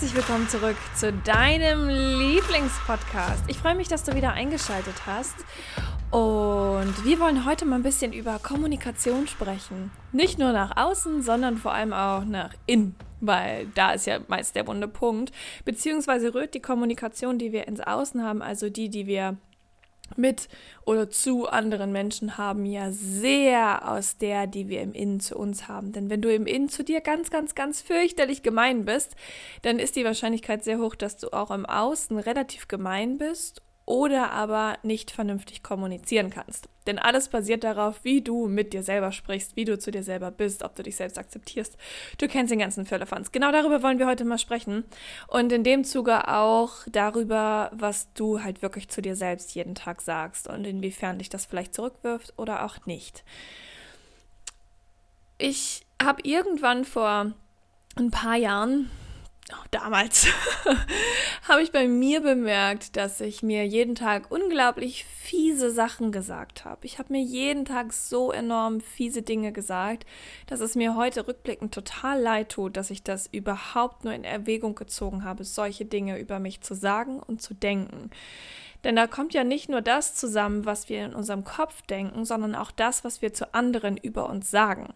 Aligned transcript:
Herzlich 0.00 0.16
willkommen 0.16 0.48
zurück 0.48 0.76
zu 0.96 1.12
deinem 1.12 1.86
Lieblingspodcast. 1.86 3.44
Ich 3.48 3.58
freue 3.58 3.74
mich, 3.74 3.86
dass 3.86 4.02
du 4.02 4.14
wieder 4.14 4.32
eingeschaltet 4.32 4.94
hast. 5.04 5.34
Und 6.10 7.04
wir 7.04 7.20
wollen 7.20 7.44
heute 7.44 7.66
mal 7.66 7.76
ein 7.76 7.82
bisschen 7.82 8.14
über 8.14 8.38
Kommunikation 8.38 9.28
sprechen. 9.28 9.90
Nicht 10.10 10.38
nur 10.38 10.52
nach 10.52 10.74
außen, 10.78 11.20
sondern 11.20 11.58
vor 11.58 11.74
allem 11.74 11.92
auch 11.92 12.24
nach 12.24 12.54
innen, 12.64 12.94
weil 13.20 13.66
da 13.74 13.92
ist 13.92 14.06
ja 14.06 14.20
meist 14.26 14.56
der 14.56 14.66
wunde 14.66 14.88
Punkt. 14.88 15.32
Beziehungsweise 15.66 16.32
rührt 16.32 16.54
die 16.54 16.62
Kommunikation, 16.62 17.36
die 17.36 17.52
wir 17.52 17.68
ins 17.68 17.80
Außen 17.80 18.24
haben, 18.24 18.40
also 18.40 18.70
die, 18.70 18.88
die 18.88 19.06
wir 19.06 19.36
mit 20.16 20.48
oder 20.84 21.10
zu 21.10 21.48
anderen 21.48 21.92
Menschen 21.92 22.38
haben, 22.38 22.64
ja 22.64 22.90
sehr 22.90 23.90
aus 23.90 24.16
der, 24.18 24.46
die 24.46 24.68
wir 24.68 24.82
im 24.82 24.92
Innen 24.92 25.20
zu 25.20 25.36
uns 25.36 25.68
haben. 25.68 25.92
Denn 25.92 26.10
wenn 26.10 26.22
du 26.22 26.32
im 26.32 26.46
Innen 26.46 26.68
zu 26.68 26.84
dir 26.84 27.00
ganz, 27.00 27.30
ganz, 27.30 27.54
ganz 27.54 27.80
fürchterlich 27.80 28.42
gemein 28.42 28.84
bist, 28.84 29.16
dann 29.62 29.78
ist 29.78 29.96
die 29.96 30.04
Wahrscheinlichkeit 30.04 30.64
sehr 30.64 30.78
hoch, 30.78 30.94
dass 30.94 31.16
du 31.16 31.32
auch 31.32 31.50
im 31.50 31.66
Außen 31.66 32.18
relativ 32.18 32.68
gemein 32.68 33.18
bist 33.18 33.62
oder 33.90 34.30
aber 34.30 34.78
nicht 34.84 35.10
vernünftig 35.10 35.64
kommunizieren 35.64 36.30
kannst. 36.30 36.68
Denn 36.86 37.00
alles 37.00 37.26
basiert 37.26 37.64
darauf, 37.64 38.04
wie 38.04 38.22
du 38.22 38.46
mit 38.46 38.72
dir 38.72 38.84
selber 38.84 39.10
sprichst, 39.10 39.56
wie 39.56 39.64
du 39.64 39.80
zu 39.80 39.90
dir 39.90 40.04
selber 40.04 40.30
bist, 40.30 40.62
ob 40.62 40.76
du 40.76 40.84
dich 40.84 40.94
selbst 40.94 41.18
akzeptierst. 41.18 41.76
Du 42.16 42.28
kennst 42.28 42.52
den 42.52 42.60
ganzen 42.60 42.86
Firlefanz. 42.86 43.32
Genau 43.32 43.50
darüber 43.50 43.82
wollen 43.82 43.98
wir 43.98 44.06
heute 44.06 44.24
mal 44.24 44.38
sprechen. 44.38 44.84
Und 45.26 45.50
in 45.50 45.64
dem 45.64 45.82
Zuge 45.82 46.28
auch 46.28 46.74
darüber, 46.86 47.72
was 47.74 48.12
du 48.14 48.44
halt 48.44 48.62
wirklich 48.62 48.88
zu 48.88 49.02
dir 49.02 49.16
selbst 49.16 49.56
jeden 49.56 49.74
Tag 49.74 50.02
sagst 50.02 50.46
und 50.46 50.64
inwiefern 50.68 51.18
dich 51.18 51.28
das 51.28 51.44
vielleicht 51.44 51.74
zurückwirft 51.74 52.32
oder 52.36 52.64
auch 52.64 52.86
nicht. 52.86 53.24
Ich 55.36 55.84
habe 56.00 56.22
irgendwann 56.22 56.84
vor 56.84 57.32
ein 57.96 58.12
paar 58.12 58.36
Jahren 58.36 58.88
damals 59.70 60.26
habe 61.48 61.62
ich 61.62 61.72
bei 61.72 61.88
mir 61.88 62.20
bemerkt, 62.20 62.96
dass 62.96 63.20
ich 63.20 63.42
mir 63.42 63.66
jeden 63.66 63.94
Tag 63.94 64.30
unglaublich 64.30 65.04
fiese 65.04 65.70
Sachen 65.70 66.12
gesagt 66.12 66.64
habe. 66.64 66.86
Ich 66.86 66.98
habe 66.98 67.12
mir 67.12 67.22
jeden 67.22 67.64
Tag 67.64 67.92
so 67.92 68.32
enorm 68.32 68.80
fiese 68.80 69.22
Dinge 69.22 69.52
gesagt, 69.52 70.06
dass 70.46 70.60
es 70.60 70.74
mir 70.74 70.96
heute 70.96 71.26
rückblickend 71.26 71.74
total 71.74 72.20
leid 72.20 72.50
tut, 72.50 72.76
dass 72.76 72.90
ich 72.90 73.02
das 73.02 73.28
überhaupt 73.32 74.04
nur 74.04 74.12
in 74.12 74.24
Erwägung 74.24 74.74
gezogen 74.74 75.24
habe, 75.24 75.44
solche 75.44 75.84
Dinge 75.84 76.18
über 76.18 76.38
mich 76.38 76.60
zu 76.60 76.74
sagen 76.74 77.20
und 77.20 77.42
zu 77.42 77.54
denken. 77.54 78.10
Denn 78.84 78.96
da 78.96 79.06
kommt 79.06 79.34
ja 79.34 79.44
nicht 79.44 79.68
nur 79.68 79.82
das 79.82 80.14
zusammen, 80.14 80.64
was 80.64 80.88
wir 80.88 81.04
in 81.04 81.14
unserem 81.14 81.44
Kopf 81.44 81.82
denken, 81.82 82.24
sondern 82.24 82.54
auch 82.54 82.70
das, 82.70 83.04
was 83.04 83.20
wir 83.20 83.34
zu 83.34 83.54
anderen 83.54 83.96
über 83.96 84.28
uns 84.28 84.50
sagen 84.50 84.94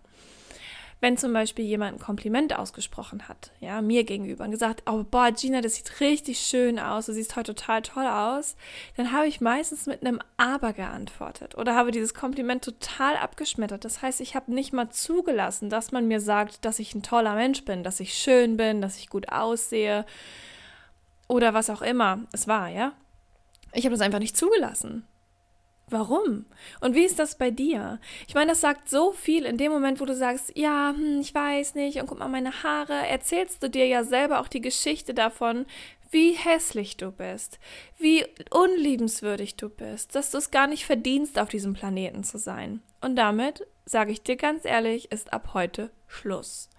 wenn 1.04 1.18
zum 1.18 1.34
Beispiel 1.34 1.66
jemand 1.66 1.96
ein 1.96 2.00
Kompliment 2.00 2.58
ausgesprochen 2.58 3.28
hat, 3.28 3.50
ja, 3.60 3.82
mir 3.82 4.04
gegenüber 4.04 4.44
und 4.44 4.52
gesagt, 4.52 4.84
oh, 4.86 5.04
boah, 5.04 5.30
Gina, 5.32 5.60
das 5.60 5.74
sieht 5.74 6.00
richtig 6.00 6.38
schön 6.38 6.78
aus, 6.78 7.04
du 7.04 7.12
siehst 7.12 7.36
heute 7.36 7.54
total 7.54 7.82
toll 7.82 8.06
aus, 8.06 8.56
dann 8.96 9.12
habe 9.12 9.26
ich 9.26 9.42
meistens 9.42 9.84
mit 9.84 10.00
einem 10.00 10.18
Aber 10.38 10.72
geantwortet 10.72 11.58
oder 11.58 11.74
habe 11.74 11.90
dieses 11.90 12.14
Kompliment 12.14 12.64
total 12.64 13.18
abgeschmettert. 13.18 13.84
Das 13.84 14.00
heißt, 14.00 14.22
ich 14.22 14.34
habe 14.34 14.54
nicht 14.54 14.72
mal 14.72 14.88
zugelassen, 14.88 15.68
dass 15.68 15.92
man 15.92 16.08
mir 16.08 16.22
sagt, 16.22 16.64
dass 16.64 16.78
ich 16.78 16.94
ein 16.94 17.02
toller 17.02 17.34
Mensch 17.34 17.66
bin, 17.66 17.84
dass 17.84 18.00
ich 18.00 18.14
schön 18.14 18.56
bin, 18.56 18.80
dass 18.80 18.96
ich 18.96 19.10
gut 19.10 19.28
aussehe 19.28 20.06
oder 21.28 21.52
was 21.52 21.68
auch 21.68 21.82
immer 21.82 22.20
es 22.32 22.48
war, 22.48 22.70
ja. 22.70 22.94
Ich 23.74 23.84
habe 23.84 23.94
das 23.94 24.00
einfach 24.00 24.20
nicht 24.20 24.38
zugelassen. 24.38 25.06
Warum? 25.90 26.46
Und 26.80 26.94
wie 26.94 27.04
ist 27.04 27.18
das 27.18 27.36
bei 27.36 27.50
dir? 27.50 28.00
Ich 28.26 28.34
meine, 28.34 28.52
das 28.52 28.62
sagt 28.62 28.88
so 28.88 29.12
viel 29.12 29.44
in 29.44 29.58
dem 29.58 29.70
Moment, 29.70 30.00
wo 30.00 30.06
du 30.06 30.14
sagst, 30.14 30.56
ja, 30.56 30.94
hm, 30.96 31.20
ich 31.20 31.34
weiß 31.34 31.74
nicht, 31.74 32.00
und 32.00 32.06
guck 32.06 32.18
mal 32.18 32.28
meine 32.28 32.62
Haare, 32.62 33.06
erzählst 33.06 33.62
du 33.62 33.68
dir 33.68 33.86
ja 33.86 34.02
selber 34.02 34.40
auch 34.40 34.48
die 34.48 34.62
Geschichte 34.62 35.12
davon, 35.12 35.66
wie 36.10 36.32
hässlich 36.32 36.96
du 36.96 37.10
bist, 37.10 37.58
wie 37.98 38.24
unliebenswürdig 38.50 39.56
du 39.56 39.68
bist, 39.68 40.14
dass 40.14 40.30
du 40.30 40.38
es 40.38 40.50
gar 40.50 40.68
nicht 40.68 40.86
verdienst, 40.86 41.38
auf 41.38 41.48
diesem 41.48 41.74
Planeten 41.74 42.24
zu 42.24 42.38
sein. 42.38 42.82
Und 43.00 43.16
damit, 43.16 43.66
sage 43.84 44.12
ich 44.12 44.22
dir 44.22 44.36
ganz 44.36 44.64
ehrlich, 44.64 45.10
ist 45.10 45.32
ab 45.32 45.50
heute 45.54 45.90
Schluss. 46.06 46.70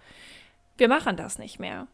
Wir 0.78 0.88
machen 0.88 1.18
das 1.18 1.38
nicht 1.38 1.60
mehr. 1.60 1.88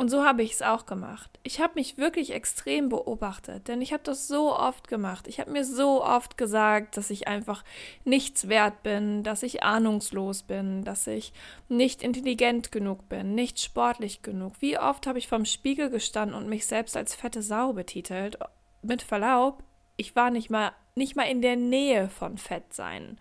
Und 0.00 0.10
so 0.10 0.24
habe 0.24 0.44
ich 0.44 0.52
es 0.52 0.62
auch 0.62 0.86
gemacht. 0.86 1.40
Ich 1.42 1.60
habe 1.60 1.72
mich 1.74 1.98
wirklich 1.98 2.32
extrem 2.32 2.88
beobachtet, 2.88 3.66
denn 3.66 3.82
ich 3.82 3.92
habe 3.92 4.04
das 4.04 4.28
so 4.28 4.56
oft 4.56 4.86
gemacht. 4.86 5.26
Ich 5.26 5.40
habe 5.40 5.50
mir 5.50 5.64
so 5.64 6.04
oft 6.04 6.36
gesagt, 6.36 6.96
dass 6.96 7.10
ich 7.10 7.26
einfach 7.26 7.64
nichts 8.04 8.48
wert 8.48 8.84
bin, 8.84 9.24
dass 9.24 9.42
ich 9.42 9.64
ahnungslos 9.64 10.44
bin, 10.44 10.84
dass 10.84 11.08
ich 11.08 11.32
nicht 11.68 12.04
intelligent 12.04 12.70
genug 12.70 13.08
bin, 13.08 13.34
nicht 13.34 13.58
sportlich 13.58 14.22
genug. 14.22 14.54
Wie 14.60 14.78
oft 14.78 15.08
habe 15.08 15.18
ich 15.18 15.26
vorm 15.26 15.44
Spiegel 15.44 15.90
gestanden 15.90 16.36
und 16.38 16.48
mich 16.48 16.66
selbst 16.66 16.96
als 16.96 17.16
fette 17.16 17.42
Sau 17.42 17.72
betitelt? 17.72 18.38
Mit 18.82 19.02
Verlaub, 19.02 19.64
ich 19.96 20.14
war 20.14 20.30
nicht 20.30 20.48
mal 20.48 20.70
nicht 20.94 21.16
mal 21.16 21.24
in 21.24 21.42
der 21.42 21.56
Nähe 21.56 22.08
von 22.08 22.38
Fett 22.38 22.72
sein. 22.72 23.18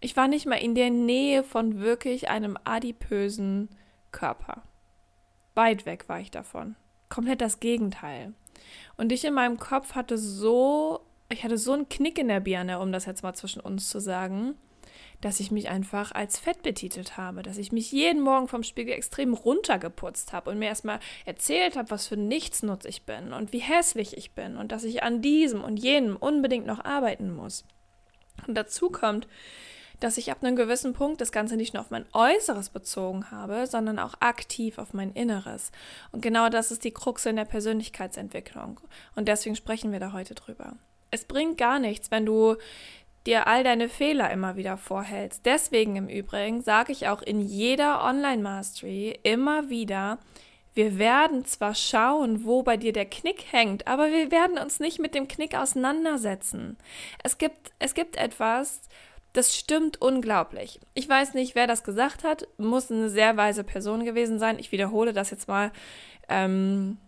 Ich 0.00 0.18
war 0.18 0.28
nicht 0.28 0.44
mal 0.44 0.56
in 0.56 0.74
der 0.74 0.90
Nähe 0.90 1.44
von 1.44 1.80
wirklich 1.80 2.28
einem 2.28 2.58
adipösen 2.64 3.70
Körper. 4.10 4.62
Weit 5.54 5.86
weg 5.86 6.08
war 6.08 6.20
ich 6.20 6.30
davon. 6.30 6.76
Komplett 7.08 7.40
das 7.40 7.60
Gegenteil. 7.60 8.32
Und 8.96 9.12
ich 9.12 9.24
in 9.24 9.34
meinem 9.34 9.58
Kopf 9.58 9.94
hatte 9.94 10.16
so, 10.18 11.00
ich 11.28 11.44
hatte 11.44 11.58
so 11.58 11.72
einen 11.72 11.88
Knick 11.88 12.18
in 12.18 12.28
der 12.28 12.40
Birne, 12.40 12.78
um 12.78 12.92
das 12.92 13.06
jetzt 13.06 13.22
mal 13.22 13.34
zwischen 13.34 13.60
uns 13.60 13.88
zu 13.88 14.00
sagen, 14.00 14.54
dass 15.20 15.40
ich 15.40 15.50
mich 15.50 15.68
einfach 15.68 16.12
als 16.12 16.38
fett 16.38 16.62
betitelt 16.62 17.16
habe, 17.16 17.42
dass 17.42 17.56
ich 17.56 17.70
mich 17.70 17.92
jeden 17.92 18.20
Morgen 18.20 18.48
vom 18.48 18.64
Spiegel 18.64 18.92
extrem 18.92 19.34
runtergeputzt 19.34 20.32
habe 20.32 20.50
und 20.50 20.58
mir 20.58 20.66
erstmal 20.66 20.98
erzählt 21.24 21.76
habe, 21.76 21.90
was 21.90 22.08
für 22.08 22.16
Nichtsnutz 22.16 22.84
ich 22.84 23.04
bin 23.04 23.32
und 23.32 23.52
wie 23.52 23.60
hässlich 23.60 24.16
ich 24.16 24.32
bin 24.32 24.56
und 24.56 24.72
dass 24.72 24.84
ich 24.84 25.02
an 25.02 25.22
diesem 25.22 25.62
und 25.62 25.76
jenem 25.76 26.16
unbedingt 26.16 26.66
noch 26.66 26.84
arbeiten 26.84 27.30
muss. 27.34 27.64
Und 28.46 28.56
dazu 28.56 28.90
kommt, 28.90 29.28
dass 30.00 30.18
ich 30.18 30.30
ab 30.30 30.38
einem 30.42 30.56
gewissen 30.56 30.92
Punkt 30.92 31.20
das 31.20 31.32
Ganze 31.32 31.56
nicht 31.56 31.74
nur 31.74 31.82
auf 31.82 31.90
mein 31.90 32.06
Äußeres 32.12 32.70
bezogen 32.70 33.30
habe, 33.30 33.66
sondern 33.66 33.98
auch 33.98 34.14
aktiv 34.20 34.78
auf 34.78 34.94
mein 34.94 35.12
Inneres. 35.12 35.72
Und 36.10 36.22
genau 36.22 36.48
das 36.48 36.70
ist 36.70 36.84
die 36.84 36.92
Krux 36.92 37.26
in 37.26 37.36
der 37.36 37.44
Persönlichkeitsentwicklung. 37.44 38.80
Und 39.14 39.28
deswegen 39.28 39.56
sprechen 39.56 39.92
wir 39.92 40.00
da 40.00 40.12
heute 40.12 40.34
drüber. 40.34 40.74
Es 41.10 41.24
bringt 41.24 41.58
gar 41.58 41.78
nichts, 41.78 42.10
wenn 42.10 42.26
du 42.26 42.56
dir 43.26 43.46
all 43.46 43.62
deine 43.64 43.88
Fehler 43.88 44.30
immer 44.30 44.56
wieder 44.56 44.76
vorhältst. 44.76 45.46
Deswegen 45.46 45.96
im 45.96 46.08
Übrigen 46.08 46.62
sage 46.62 46.92
ich 46.92 47.08
auch 47.08 47.22
in 47.22 47.40
jeder 47.40 48.04
Online-Mastery 48.04 49.18
immer 49.22 49.68
wieder, 49.68 50.18
wir 50.74 50.98
werden 50.98 51.44
zwar 51.44 51.74
schauen, 51.74 52.44
wo 52.44 52.62
bei 52.62 52.78
dir 52.78 52.94
der 52.94 53.04
Knick 53.04 53.52
hängt, 53.52 53.86
aber 53.86 54.10
wir 54.10 54.30
werden 54.30 54.58
uns 54.58 54.80
nicht 54.80 54.98
mit 54.98 55.14
dem 55.14 55.28
Knick 55.28 55.54
auseinandersetzen. 55.54 56.78
Es 57.22 57.36
gibt, 57.36 57.72
es 57.78 57.92
gibt 57.92 58.16
etwas, 58.16 58.80
das 59.32 59.56
stimmt 59.56 60.00
unglaublich. 60.02 60.80
Ich 60.94 61.08
weiß 61.08 61.34
nicht, 61.34 61.54
wer 61.54 61.66
das 61.66 61.84
gesagt 61.84 62.22
hat. 62.22 62.46
Muss 62.58 62.90
eine 62.90 63.08
sehr 63.08 63.36
weise 63.36 63.64
Person 63.64 64.04
gewesen 64.04 64.38
sein. 64.38 64.58
Ich 64.58 64.72
wiederhole 64.72 65.12
das 65.12 65.30
jetzt 65.30 65.48
mal. 65.48 65.72
Ähm, 66.28 66.98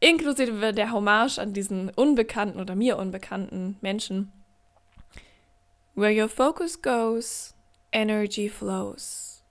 inklusive 0.00 0.72
der 0.72 0.92
Hommage 0.92 1.38
an 1.38 1.52
diesen 1.52 1.90
unbekannten 1.90 2.60
oder 2.60 2.76
mir 2.76 2.98
unbekannten 2.98 3.76
Menschen. 3.80 4.32
Where 5.94 6.22
your 6.22 6.28
focus 6.28 6.80
goes, 6.80 7.54
energy 7.90 8.48
flows. 8.48 9.42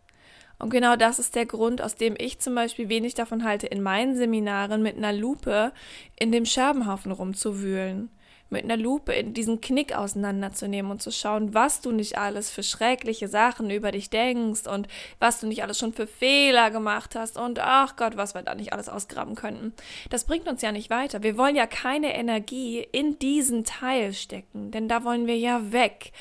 Und 0.57 0.69
genau 0.69 0.95
das 0.95 1.19
ist 1.19 1.35
der 1.35 1.45
Grund, 1.45 1.81
aus 1.81 1.95
dem 1.95 2.15
ich 2.17 2.39
zum 2.39 2.55
Beispiel 2.55 2.87
wenig 2.87 3.13
davon 3.13 3.43
halte, 3.43 3.67
in 3.67 3.81
meinen 3.81 4.15
Seminaren 4.15 4.81
mit 4.81 4.95
einer 4.95 5.13
Lupe 5.13 5.73
in 6.17 6.31
dem 6.31 6.45
Scherbenhaufen 6.45 7.11
rumzuwühlen 7.11 8.09
mit 8.51 8.65
einer 8.65 8.77
Lupe 8.77 9.13
in 9.13 9.33
diesen 9.33 9.61
Knick 9.61 9.95
auseinanderzunehmen 9.95 10.91
und 10.91 11.01
zu 11.01 11.11
schauen, 11.11 11.53
was 11.53 11.81
du 11.81 11.91
nicht 11.91 12.17
alles 12.17 12.51
für 12.51 12.63
schreckliche 12.63 13.29
Sachen 13.29 13.69
über 13.71 13.91
dich 13.91 14.09
denkst 14.09 14.67
und 14.67 14.87
was 15.19 15.39
du 15.39 15.47
nicht 15.47 15.63
alles 15.63 15.79
schon 15.79 15.93
für 15.93 16.05
Fehler 16.05 16.69
gemacht 16.69 17.15
hast 17.15 17.37
und 17.37 17.59
ach 17.59 17.95
Gott, 17.95 18.17
was 18.17 18.35
wir 18.35 18.41
da 18.41 18.53
nicht 18.53 18.73
alles 18.73 18.89
ausgraben 18.89 19.35
könnten. 19.35 19.73
Das 20.09 20.25
bringt 20.25 20.49
uns 20.49 20.61
ja 20.61 20.71
nicht 20.71 20.89
weiter. 20.89 21.23
Wir 21.23 21.37
wollen 21.37 21.55
ja 21.55 21.65
keine 21.65 22.13
Energie 22.13 22.85
in 22.91 23.17
diesen 23.19 23.63
Teil 23.63 24.13
stecken, 24.13 24.71
denn 24.71 24.89
da 24.89 25.05
wollen 25.05 25.27
wir 25.27 25.37
ja 25.37 25.71
weg. 25.71 26.11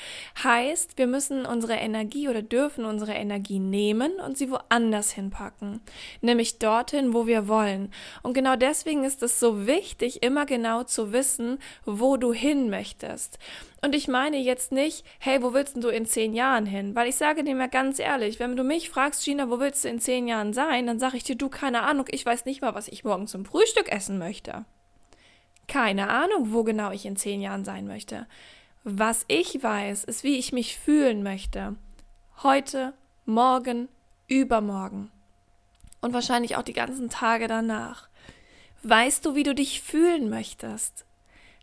Heißt, 0.43 0.99
wir 0.99 1.09
müssen 1.09 1.45
unsere 1.45 1.75
Energie 1.75 2.29
oder 2.29 2.43
dürfen 2.43 2.85
unsere 2.85 3.13
Energie 3.13 3.59
nehmen 3.59 4.13
und 4.25 4.39
sie 4.39 4.51
woanders 4.51 5.11
hinpacken, 5.11 5.81
nämlich 6.21 6.59
dorthin, 6.59 7.13
wo 7.13 7.27
wir 7.27 7.49
wollen. 7.49 7.93
Und 8.23 8.35
genau 8.35 8.55
deswegen 8.55 9.03
ist 9.03 9.23
es 9.25 9.41
so 9.41 9.67
wichtig, 9.67 10.23
immer 10.23 10.47
genau 10.47 10.85
zu 10.85 11.13
wissen, 11.13 11.59
wo 11.85 12.20
du 12.21 12.33
hin 12.33 12.71
möchtest. 12.71 13.39
Und 13.83 13.95
ich 13.95 14.09
meine 14.09 14.37
jetzt 14.39 14.73
nicht, 14.73 15.05
hey, 15.19 15.43
wo 15.43 15.53
willst 15.53 15.83
du 15.83 15.89
in 15.89 16.07
zehn 16.07 16.35
Jahren 16.35 16.67
hin? 16.67 16.95
Weil 16.95 17.09
ich 17.09 17.17
sage 17.17 17.43
dir 17.43 17.55
mal 17.55 17.69
ganz 17.69 17.99
ehrlich, 17.99 18.39
wenn 18.39 18.57
du 18.57 18.63
mich 18.63 18.91
fragst, 18.91 19.25
Gina, 19.25 19.51
wo 19.51 19.59
willst 19.59 19.85
du 19.85 19.89
in 19.89 19.99
zehn 19.99 20.29
Jahren 20.29 20.53
sein, 20.53 20.87
dann 20.87 20.99
sage 20.99 21.17
ich 21.17 21.25
dir, 21.25 21.37
du, 21.37 21.49
keine 21.49 21.83
Ahnung, 21.83 22.07
ich 22.11 22.25
weiß 22.25 22.45
nicht 22.45 22.63
mal, 22.63 22.75
was 22.75 22.89
ich 22.89 23.05
morgen 23.05 23.27
zum 23.27 23.45
Frühstück 23.45 23.91
essen 23.91 24.19
möchte. 24.19 24.65
Keine 25.67 26.11
Ahnung, 26.11 26.53
wo 26.53 26.65
genau 26.65 26.91
ich 26.91 27.07
in 27.07 27.17
zehn 27.17 27.41
Jahren 27.41 27.65
sein 27.65 27.87
möchte. 27.87 28.27
Was 28.85 29.25
ich 29.29 29.63
weiß, 29.63 30.05
ist, 30.05 30.25
wie 30.25 30.39
ich 30.39 30.53
mich 30.53 30.79
fühlen 30.79 31.23
möchte. 31.23 31.77
Heute, 32.43 32.95
morgen, 33.25 33.89
übermorgen. 34.27 35.11
Und 36.01 36.13
wahrscheinlich 36.13 36.57
auch 36.57 36.63
die 36.63 36.73
ganzen 36.73 37.11
Tage 37.11 37.47
danach. 37.47 38.09
Weißt 38.83 39.27
du, 39.27 39.35
wie 39.35 39.43
du 39.43 39.55
dich 39.55 39.83
fühlen 39.83 40.31
möchtest? 40.31 41.05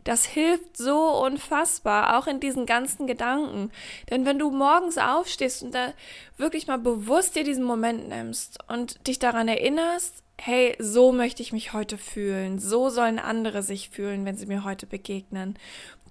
Das 0.08 0.24
hilft 0.24 0.78
so 0.78 1.22
unfassbar, 1.22 2.18
auch 2.18 2.28
in 2.28 2.40
diesen 2.40 2.66
ganzen 2.66 3.08
Gedanken. 3.08 3.72
Denn 4.10 4.26
wenn 4.26 4.40
du 4.40 4.52
morgens 4.52 4.98
aufstehst 4.98 5.64
und 5.64 5.76
da 5.76 5.92
wirklich 6.38 6.66
mal 6.66 6.78
bewusst 6.78 7.36
dir 7.36 7.44
diesen 7.44 7.66
Moment 7.66 8.08
nimmst 8.08 8.58
und 8.70 9.06
dich 9.06 9.20
daran 9.20 9.50
erinnerst, 9.50 10.24
hey, 10.40 10.78
so 10.80 11.12
möchte 11.12 11.42
ich 11.42 11.52
mich 11.52 11.74
heute 11.74 11.98
fühlen, 11.98 12.58
so 12.58 12.88
sollen 12.90 13.20
andere 13.20 13.64
sich 13.64 13.90
fühlen, 13.90 14.24
wenn 14.24 14.38
sie 14.38 14.46
mir 14.46 14.64
heute 14.64 14.86
begegnen. 14.86 15.60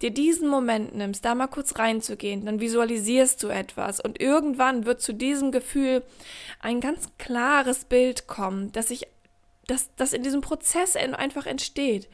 Dir 0.02 0.10
diesen 0.10 0.48
Moment 0.48 0.94
nimmst, 0.94 1.24
da 1.24 1.34
mal 1.34 1.46
kurz 1.46 1.78
reinzugehen, 1.78 2.44
dann 2.44 2.60
visualisierst 2.60 3.42
du 3.42 3.48
etwas 3.48 3.98
und 3.98 4.20
irgendwann 4.20 4.84
wird 4.84 5.00
zu 5.00 5.14
diesem 5.14 5.52
Gefühl 5.52 6.02
ein 6.60 6.82
ganz 6.82 7.08
klares 7.16 7.86
Bild 7.86 8.26
kommen, 8.26 8.72
dass 8.72 8.88
sich 8.88 9.06
das, 9.66 9.88
das 9.96 10.12
in 10.12 10.22
diesem 10.22 10.42
Prozess 10.42 10.96
einfach 10.96 11.46
entsteht. 11.46 12.10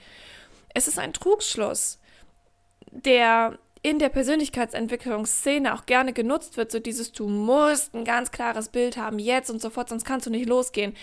Es 0.75 0.89
ist 0.89 0.99
ein 0.99 1.13
Trugschluss, 1.13 1.99
der 2.91 3.59
in 3.83 3.99
der 3.99 4.11
Persönlichkeitsentwicklungsszene 4.11 5.75
auch 5.75 5.87
gerne 5.87 6.13
genutzt 6.13 6.57
wird, 6.57 6.71
so 6.71 6.79
dieses 6.79 7.13
du 7.13 7.29
musst 7.29 7.95
ein 7.95 8.05
ganz 8.05 8.31
klares 8.31 8.69
Bild 8.69 8.97
haben 8.97 9.19
jetzt 9.19 9.51
und 9.51 9.61
sofort, 9.61 9.89
sonst 9.89 10.05
kannst 10.05 10.27
du 10.27 10.31
nicht 10.31 10.49
losgehen. 10.49 10.95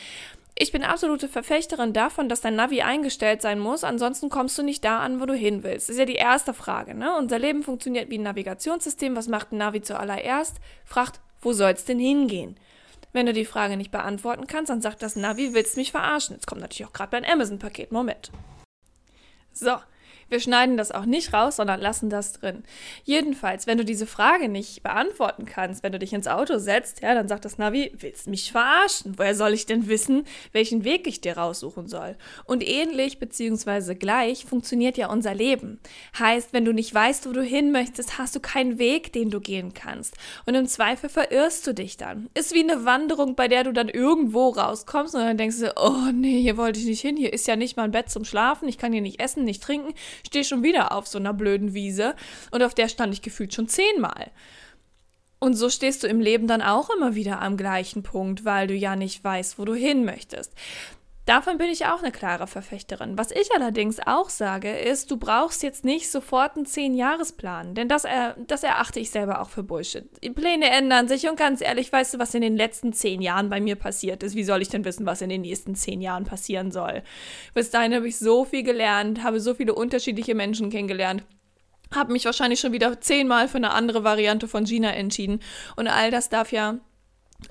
Ich 0.57 0.71
bin 0.71 0.83
absolute 0.83 1.27
Verfechterin 1.27 1.93
davon, 1.93 2.27
dass 2.27 2.41
dein 2.41 2.55
Navi 2.55 2.81
eingestellt 2.81 3.41
sein 3.41 3.59
muss, 3.59 3.83
ansonsten 3.83 4.29
kommst 4.29 4.57
du 4.57 4.63
nicht 4.63 4.83
da 4.83 4.99
an, 4.99 5.21
wo 5.21 5.25
du 5.25 5.33
hin 5.33 5.63
willst. 5.63 5.87
Das 5.87 5.93
ist 5.93 5.99
ja 5.99 6.05
die 6.05 6.15
erste 6.15 6.53
Frage. 6.53 6.95
Ne? 6.95 7.15
Unser 7.17 7.39
Leben 7.39 7.63
funktioniert 7.63 8.09
wie 8.09 8.17
ein 8.17 8.23
Navigationssystem. 8.23 9.15
Was 9.15 9.27
macht 9.27 9.51
ein 9.51 9.57
Navi 9.57 9.81
zuallererst? 9.81 10.57
Fragt, 10.83 11.21
wo 11.41 11.53
soll's 11.53 11.85
denn 11.85 11.99
hingehen? 11.99 12.57
Wenn 13.13 13.25
du 13.25 13.33
die 13.33 13.45
Frage 13.45 13.77
nicht 13.77 13.91
beantworten 13.91 14.47
kannst, 14.47 14.69
dann 14.69 14.81
sagt 14.81 15.01
das 15.01 15.15
Navi, 15.15 15.53
willst 15.53 15.75
du 15.75 15.79
mich 15.79 15.91
verarschen? 15.91 16.35
Jetzt 16.35 16.45
kommt 16.45 16.61
natürlich 16.61 16.85
auch 16.85 16.93
gerade 16.93 17.11
dein 17.11 17.25
Amazon-Paket. 17.25 17.91
Moment. 17.91 18.29
So, 19.53 19.81
wir 20.29 20.39
schneiden 20.39 20.77
das 20.77 20.91
auch 20.91 21.05
nicht 21.05 21.33
raus, 21.33 21.57
sondern 21.57 21.79
lassen 21.79 22.09
das 22.09 22.33
drin. 22.33 22.63
Jedenfalls, 23.03 23.67
wenn 23.67 23.77
du 23.77 23.85
diese 23.85 24.05
Frage 24.05 24.49
nicht 24.49 24.83
beantworten 24.83 25.45
kannst, 25.45 25.83
wenn 25.83 25.91
du 25.91 25.99
dich 25.99 26.13
ins 26.13 26.27
Auto 26.27 26.57
setzt, 26.57 27.01
ja, 27.01 27.13
dann 27.13 27.27
sagt 27.27 27.45
das 27.45 27.57
Navi, 27.57 27.91
willst 27.97 28.27
du 28.27 28.29
mich 28.29 28.51
verarschen? 28.51 29.13
Woher 29.17 29.35
soll 29.35 29.53
ich 29.53 29.65
denn 29.65 29.87
wissen, 29.87 30.25
welchen 30.51 30.83
Weg 30.83 31.07
ich 31.07 31.21
dir 31.21 31.37
raussuchen 31.37 31.87
soll? 31.87 32.15
Und 32.45 32.67
ähnlich 32.67 33.19
bzw. 33.19 33.95
gleich 33.95 34.45
funktioniert 34.45 34.97
ja 34.97 35.09
unser 35.09 35.33
Leben. 35.33 35.79
Heißt, 36.17 36.53
wenn 36.53 36.65
du 36.65 36.73
nicht 36.73 36.93
weißt, 36.93 37.27
wo 37.27 37.31
du 37.31 37.43
hin 37.43 37.71
möchtest, 37.71 38.17
hast 38.17 38.35
du 38.35 38.39
keinen 38.39 38.79
Weg, 38.79 39.13
den 39.13 39.29
du 39.29 39.39
gehen 39.39 39.73
kannst. 39.73 40.15
Und 40.45 40.55
im 40.55 40.67
Zweifel 40.67 41.09
verirrst 41.09 41.65
du 41.67 41.73
dich 41.73 41.97
dann. 41.97 42.29
Ist 42.33 42.53
wie 42.53 42.63
eine 42.63 42.85
Wanderung, 42.85 43.35
bei 43.35 43.47
der 43.47 43.63
du 43.63 43.73
dann 43.73 43.89
irgendwo 43.89 44.49
rauskommst 44.49 45.15
und 45.15 45.21
dann 45.21 45.37
denkst 45.37 45.59
du, 45.59 45.73
oh 45.75 46.11
nee, 46.13 46.41
hier 46.41 46.57
wollte 46.57 46.79
ich 46.79 46.85
nicht 46.85 47.01
hin, 47.01 47.17
hier 47.17 47.33
ist 47.33 47.47
ja 47.47 47.55
nicht 47.55 47.77
mal 47.77 47.83
ein 47.83 47.91
Bett 47.91 48.09
zum 48.09 48.25
Schlafen, 48.25 48.67
ich 48.67 48.77
kann 48.77 48.93
hier 48.93 49.01
nicht 49.01 49.19
essen, 49.19 49.43
nicht 49.43 49.63
trinken, 49.63 49.93
stehe 50.25 50.43
schon 50.43 50.63
wieder 50.63 50.91
auf 50.91 51.07
so 51.07 51.17
einer 51.17 51.33
blöden 51.33 51.73
Wiese 51.73 52.15
und 52.51 52.63
auf 52.63 52.73
der 52.73 52.89
stand 52.89 53.13
ich 53.13 53.21
gefühlt 53.21 53.53
schon 53.53 53.67
zehnmal. 53.67 54.31
Und 55.39 55.53
so 55.53 55.69
stehst 55.69 56.03
du 56.03 56.07
im 56.07 56.19
Leben 56.19 56.47
dann 56.47 56.61
auch 56.61 56.89
immer 56.89 57.15
wieder 57.15 57.41
am 57.41 57.55
gleichen 57.55 58.03
Punkt, 58.03 58.43
weil 58.43 58.67
du 58.67 58.73
ja 58.73 58.95
nicht 58.95 59.23
weißt, 59.23 59.57
wo 59.57 59.65
du 59.65 59.73
hin 59.73 60.03
möchtest. 60.03 60.53
Davon 61.29 61.59
bin 61.59 61.69
ich 61.69 61.85
auch 61.85 62.01
eine 62.01 62.11
klare 62.11 62.47
Verfechterin. 62.47 63.15
Was 63.15 63.29
ich 63.29 63.51
allerdings 63.55 63.99
auch 64.03 64.29
sage, 64.29 64.75
ist, 64.75 65.11
du 65.11 65.17
brauchst 65.17 65.61
jetzt 65.61 65.85
nicht 65.85 66.09
sofort 66.09 66.55
einen 66.55 66.65
Zehn-Jahres-Plan, 66.65 67.75
denn 67.75 67.87
das, 67.87 68.03
er, 68.03 68.35
das 68.47 68.63
erachte 68.63 68.99
ich 68.99 69.11
selber 69.11 69.39
auch 69.39 69.51
für 69.51 69.61
Bullshit. 69.61 70.09
Die 70.23 70.31
Pläne 70.31 70.71
ändern 70.71 71.07
sich 71.07 71.29
und 71.29 71.37
ganz 71.37 71.61
ehrlich, 71.61 71.93
weißt 71.93 72.15
du, 72.15 72.17
was 72.17 72.33
in 72.33 72.41
den 72.41 72.57
letzten 72.57 72.93
zehn 72.93 73.21
Jahren 73.21 73.47
bei 73.47 73.61
mir 73.61 73.75
passiert 73.75 74.23
ist? 74.23 74.35
Wie 74.35 74.43
soll 74.43 74.63
ich 74.63 74.69
denn 74.69 74.85
wissen, 74.85 75.05
was 75.05 75.21
in 75.21 75.29
den 75.29 75.41
nächsten 75.41 75.75
zehn 75.75 76.01
Jahren 76.01 76.23
passieren 76.23 76.71
soll? 76.71 77.03
Bis 77.53 77.69
dahin 77.69 77.93
habe 77.93 78.07
ich 78.07 78.17
so 78.17 78.43
viel 78.43 78.63
gelernt, 78.63 79.21
habe 79.21 79.39
so 79.39 79.53
viele 79.53 79.75
unterschiedliche 79.75 80.33
Menschen 80.33 80.71
kennengelernt 80.71 81.23
habe 81.93 82.13
mich 82.13 82.25
wahrscheinlich 82.25 82.59
schon 82.59 82.71
wieder 82.71 83.01
zehnmal 83.01 83.47
für 83.47 83.57
eine 83.57 83.71
andere 83.71 84.03
Variante 84.03 84.47
von 84.47 84.65
Gina 84.65 84.91
entschieden. 84.91 85.39
Und 85.75 85.87
all 85.87 86.11
das 86.11 86.29
darf 86.29 86.51
ja 86.51 86.77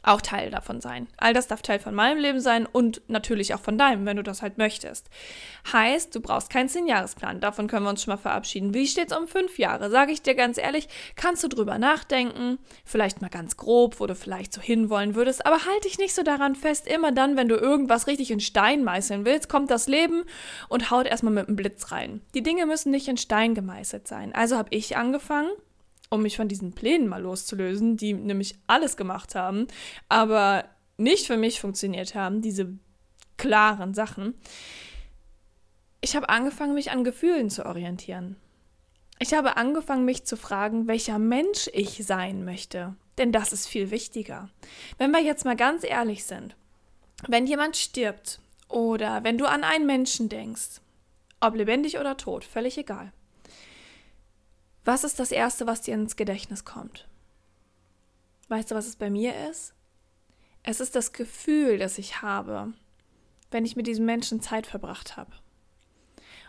auch 0.02 0.20
Teil 0.20 0.50
davon 0.50 0.80
sein. 0.80 1.08
All 1.16 1.32
das 1.32 1.48
darf 1.48 1.62
Teil 1.62 1.78
von 1.78 1.94
meinem 1.94 2.18
Leben 2.18 2.40
sein 2.40 2.66
und 2.66 3.02
natürlich 3.08 3.54
auch 3.54 3.60
von 3.60 3.78
deinem, 3.78 4.06
wenn 4.06 4.16
du 4.16 4.22
das 4.22 4.42
halt 4.42 4.58
möchtest. 4.58 5.08
Heißt, 5.72 6.14
du 6.14 6.20
brauchst 6.20 6.50
keinen 6.50 6.68
Zehn-Jahres-Plan. 6.68 7.40
Davon 7.40 7.68
können 7.68 7.84
wir 7.84 7.90
uns 7.90 8.02
schon 8.02 8.12
mal 8.12 8.18
verabschieden. 8.18 8.74
Wie 8.74 8.86
steht's 8.86 9.16
um 9.16 9.26
fünf 9.26 9.58
Jahre? 9.58 9.90
Sage 9.90 10.12
ich 10.12 10.22
dir 10.22 10.34
ganz 10.34 10.58
ehrlich, 10.58 10.88
kannst 11.16 11.42
du 11.42 11.48
drüber 11.48 11.78
nachdenken, 11.78 12.58
vielleicht 12.84 13.22
mal 13.22 13.30
ganz 13.30 13.56
grob, 13.56 14.00
wo 14.00 14.06
du 14.06 14.14
vielleicht 14.14 14.52
so 14.52 14.60
hinwollen 14.60 15.14
würdest, 15.14 15.46
aber 15.46 15.64
halt 15.64 15.84
dich 15.84 15.98
nicht 15.98 16.14
so 16.14 16.22
daran 16.22 16.54
fest. 16.54 16.86
Immer 16.86 17.12
dann, 17.12 17.36
wenn 17.36 17.48
du 17.48 17.56
irgendwas 17.56 18.06
richtig 18.06 18.30
in 18.30 18.40
Stein 18.40 18.84
meißeln 18.84 19.24
willst, 19.24 19.48
kommt 19.48 19.70
das 19.70 19.88
Leben 19.88 20.24
und 20.68 20.90
haut 20.90 21.06
erstmal 21.06 21.32
mit 21.32 21.48
einem 21.48 21.56
Blitz 21.56 21.90
rein. 21.92 22.20
Die 22.34 22.42
Dinge 22.42 22.66
müssen 22.66 22.90
nicht 22.90 23.08
in 23.08 23.16
Stein 23.16 23.54
gemeißelt 23.54 24.06
sein. 24.06 24.34
Also 24.34 24.56
habe 24.56 24.68
ich 24.70 24.96
angefangen, 24.96 25.50
um 26.10 26.22
mich 26.22 26.36
von 26.36 26.48
diesen 26.48 26.72
Plänen 26.72 27.08
mal 27.08 27.22
loszulösen, 27.22 27.96
die 27.96 28.14
nämlich 28.14 28.56
alles 28.66 28.96
gemacht 28.96 29.34
haben, 29.34 29.66
aber 30.08 30.64
nicht 30.96 31.26
für 31.26 31.36
mich 31.36 31.60
funktioniert 31.60 32.14
haben, 32.14 32.42
diese 32.42 32.78
klaren 33.36 33.94
Sachen. 33.94 34.34
Ich 36.00 36.16
habe 36.16 36.28
angefangen, 36.28 36.74
mich 36.74 36.90
an 36.90 37.04
Gefühlen 37.04 37.50
zu 37.50 37.66
orientieren. 37.66 38.36
Ich 39.20 39.34
habe 39.34 39.56
angefangen, 39.56 40.04
mich 40.04 40.24
zu 40.24 40.36
fragen, 40.36 40.86
welcher 40.86 41.18
Mensch 41.18 41.68
ich 41.72 42.04
sein 42.06 42.44
möchte. 42.44 42.94
Denn 43.18 43.32
das 43.32 43.52
ist 43.52 43.66
viel 43.66 43.90
wichtiger. 43.90 44.48
Wenn 44.96 45.10
wir 45.10 45.20
jetzt 45.20 45.44
mal 45.44 45.56
ganz 45.56 45.82
ehrlich 45.82 46.24
sind, 46.24 46.56
wenn 47.26 47.46
jemand 47.46 47.76
stirbt 47.76 48.40
oder 48.68 49.24
wenn 49.24 49.38
du 49.38 49.46
an 49.46 49.64
einen 49.64 49.86
Menschen 49.86 50.28
denkst, 50.28 50.80
ob 51.40 51.56
lebendig 51.56 51.98
oder 51.98 52.16
tot, 52.16 52.44
völlig 52.44 52.78
egal. 52.78 53.12
Was 54.88 55.04
ist 55.04 55.20
das 55.20 55.32
Erste, 55.32 55.66
was 55.66 55.82
dir 55.82 55.92
ins 55.92 56.16
Gedächtnis 56.16 56.64
kommt? 56.64 57.06
Weißt 58.48 58.70
du, 58.70 58.74
was 58.74 58.86
es 58.86 58.96
bei 58.96 59.10
mir 59.10 59.34
ist? 59.50 59.74
Es 60.62 60.80
ist 60.80 60.96
das 60.96 61.12
Gefühl, 61.12 61.76
das 61.76 61.98
ich 61.98 62.22
habe, 62.22 62.72
wenn 63.50 63.66
ich 63.66 63.76
mit 63.76 63.86
diesem 63.86 64.06
Menschen 64.06 64.40
Zeit 64.40 64.66
verbracht 64.66 65.18
habe. 65.18 65.32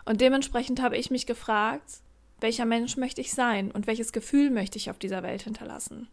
Und 0.06 0.22
dementsprechend 0.22 0.80
habe 0.80 0.96
ich 0.96 1.10
mich 1.10 1.26
gefragt, 1.26 2.00
welcher 2.40 2.64
Mensch 2.64 2.96
möchte 2.96 3.20
ich 3.20 3.34
sein 3.34 3.70
und 3.70 3.86
welches 3.86 4.10
Gefühl 4.10 4.48
möchte 4.48 4.78
ich 4.78 4.88
auf 4.88 4.98
dieser 4.98 5.22
Welt 5.22 5.42
hinterlassen? 5.42 6.08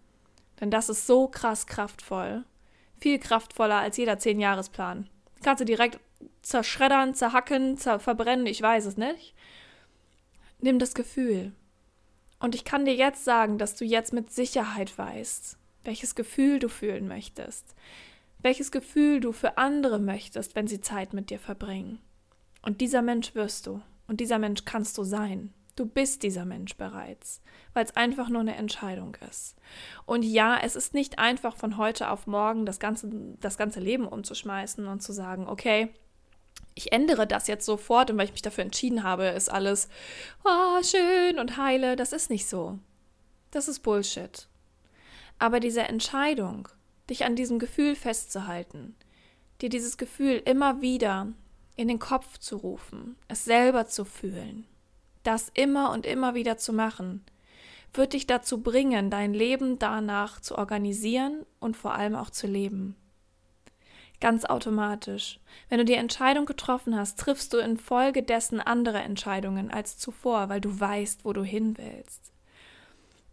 Denn 0.59 0.69
das 0.69 0.89
ist 0.89 1.07
so 1.07 1.29
krass 1.29 1.65
kraftvoll. 1.65 2.43
Viel 2.99 3.19
kraftvoller 3.19 3.77
als 3.77 3.95
jeder 3.95 4.19
Zehn-Jahres-Plan. 4.19 5.09
Kannst 5.43 5.61
du 5.61 5.65
direkt 5.65 6.01
zerschreddern, 6.41 7.15
zerhacken, 7.15 7.77
zer 7.77 8.01
verbrennen, 8.01 8.47
ich 8.47 8.61
weiß 8.61 8.85
es 8.85 8.97
nicht. 8.97 9.33
Nimm 10.59 10.77
das 10.77 10.93
Gefühl. 10.93 11.53
Und 12.39 12.55
ich 12.55 12.65
kann 12.65 12.85
dir 12.85 12.95
jetzt 12.95 13.23
sagen, 13.23 13.57
dass 13.57 13.75
du 13.75 13.85
jetzt 13.85 14.13
mit 14.13 14.31
Sicherheit 14.31 14.95
weißt, 14.97 15.57
welches 15.83 16.15
Gefühl 16.15 16.59
du 16.59 16.69
fühlen 16.69 17.07
möchtest, 17.07 17.75
welches 18.39 18.71
Gefühl 18.71 19.19
du 19.19 19.31
für 19.31 19.57
andere 19.57 19.99
möchtest, 19.99 20.55
wenn 20.55 20.67
sie 20.67 20.81
Zeit 20.81 21.13
mit 21.13 21.29
dir 21.29 21.39
verbringen. 21.39 21.99
Und 22.61 22.81
dieser 22.81 23.01
Mensch 23.01 23.33
wirst 23.33 23.65
du. 23.67 23.81
Und 24.07 24.19
dieser 24.19 24.39
Mensch 24.39 24.65
kannst 24.65 24.97
du 24.97 25.03
sein. 25.03 25.53
Du 25.75 25.85
bist 25.85 26.23
dieser 26.23 26.43
Mensch 26.43 26.75
bereits, 26.75 27.41
weil 27.73 27.85
es 27.85 27.95
einfach 27.95 28.29
nur 28.29 28.41
eine 28.41 28.55
Entscheidung 28.55 29.15
ist. 29.29 29.55
Und 30.05 30.23
ja, 30.23 30.57
es 30.61 30.75
ist 30.75 30.95
nicht 30.95 31.19
einfach 31.19 31.55
von 31.55 31.77
heute 31.77 32.09
auf 32.09 32.25
morgen 32.25 32.65
das 32.65 32.79
ganze, 32.79 33.09
das 33.39 33.57
ganze 33.57 33.79
Leben 33.79 34.07
umzuschmeißen 34.07 34.87
und 34.87 35.01
zu 35.01 35.13
sagen, 35.13 35.47
okay, 35.47 35.93
ich 36.77 36.91
ändere 36.91 37.25
das 37.25 37.47
jetzt 37.47 37.65
sofort 37.65 38.11
und 38.11 38.17
weil 38.17 38.25
ich 38.25 38.31
mich 38.31 38.41
dafür 38.43 38.63
entschieden 38.63 39.03
habe, 39.03 39.25
ist 39.25 39.51
alles 39.51 39.89
oh, 40.45 40.83
schön 40.83 41.39
und 41.39 41.57
heile. 41.57 41.95
Das 41.95 42.13
ist 42.13 42.29
nicht 42.29 42.47
so. 42.47 42.77
Das 43.51 43.67
ist 43.67 43.79
Bullshit. 43.79 44.47
Aber 45.39 45.59
diese 45.59 45.81
Entscheidung, 45.81 46.67
dich 47.09 47.25
an 47.25 47.35
diesem 47.35 47.57
Gefühl 47.57 47.95
festzuhalten, 47.95 48.95
dir 49.61 49.69
dieses 49.69 49.97
Gefühl 49.97 50.41
immer 50.45 50.81
wieder 50.81 51.33
in 51.75 51.87
den 51.87 51.99
Kopf 51.99 52.37
zu 52.37 52.57
rufen, 52.57 53.17
es 53.27 53.45
selber 53.45 53.87
zu 53.87 54.05
fühlen, 54.05 54.65
das 55.23 55.49
immer 55.53 55.91
und 55.91 56.05
immer 56.05 56.35
wieder 56.35 56.57
zu 56.57 56.73
machen, 56.73 57.23
wird 57.93 58.13
dich 58.13 58.27
dazu 58.27 58.61
bringen, 58.61 59.09
dein 59.09 59.33
Leben 59.33 59.79
danach 59.79 60.41
zu 60.41 60.57
organisieren 60.57 61.45
und 61.59 61.75
vor 61.75 61.93
allem 61.93 62.15
auch 62.15 62.29
zu 62.29 62.45
leben. 62.45 62.95
Ganz 64.19 64.45
automatisch. 64.45 65.39
Wenn 65.69 65.77
du 65.77 65.85
die 65.85 65.93
Entscheidung 65.93 66.45
getroffen 66.45 66.95
hast, 66.95 67.19
triffst 67.19 67.53
du 67.53 67.57
infolgedessen 67.57 68.59
andere 68.59 68.99
Entscheidungen 68.99 69.69
als 69.69 69.97
zuvor, 69.97 70.49
weil 70.49 70.59
du 70.59 70.79
weißt, 70.79 71.23
wo 71.23 71.33
du 71.33 71.43
hin 71.43 71.77
willst. 71.77 72.31